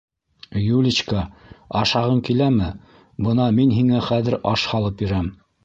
[0.67, 1.19] Юличка,
[1.83, 2.71] ашағың киләме,
[3.29, 5.33] бына мин һиңә хәҙер аш һалып бирәм.